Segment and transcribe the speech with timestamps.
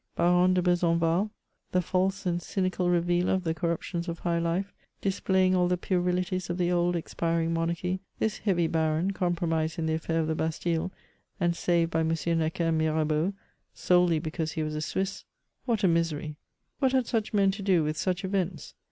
[0.15, 1.29] Baron de Bezenval,
[1.73, 6.49] the false and cynical revealer of the corruptions of high life, displaying all the puerilities
[6.49, 10.91] of the old expiring monarchy, this heavy baron, compromised in the affair of the Bastille,
[11.39, 12.15] and saved by M.
[12.39, 13.33] Necker and Mirabeau,
[13.75, 15.23] solely because he was a Swiss—
[15.67, 16.35] what a misery!
[16.79, 18.73] What had such men to do with such events?